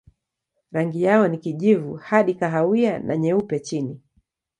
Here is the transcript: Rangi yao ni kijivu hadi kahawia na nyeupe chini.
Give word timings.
Rangi 0.71 1.03
yao 1.03 1.27
ni 1.27 1.37
kijivu 1.37 1.95
hadi 1.95 2.33
kahawia 2.33 2.99
na 2.99 3.17
nyeupe 3.17 3.59
chini. 3.59 4.01